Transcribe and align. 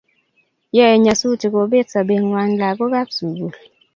Yoei 0.75 0.97
nyasutik 1.05 1.51
kobet 1.53 1.87
sobengwai 1.91 2.53
lagokab 2.61 3.09
sukul 3.17 3.53